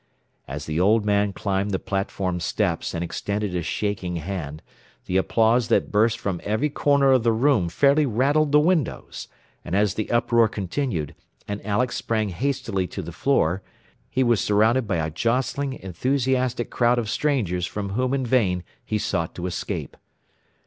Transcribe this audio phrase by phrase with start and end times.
[0.47, 4.63] As the old man climbed the platform steps and extended a shaking hand,
[5.05, 9.27] the applause that burst from every corner of the room fairly rattled the windows;
[9.63, 11.13] and as the uproar continued,
[11.47, 13.61] and Alex sprang hastily to the floor,
[14.09, 18.97] he was surrounded by a jostling, enthusiastic crowd of strangers from whom in vain he
[18.97, 19.95] sought to escape.